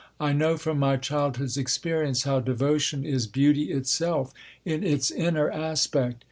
I 0.19 0.33
know, 0.33 0.57
from 0.57 0.79
my 0.79 0.97
childhood's 0.97 1.57
experience, 1.57 2.23
how 2.23 2.39
devotion 2.39 3.05
is 3.05 3.27
beauty 3.27 3.71
itself, 3.71 4.33
in 4.65 4.83
its 4.83 5.11
inner 5.11 5.51
aspect. 5.51 6.17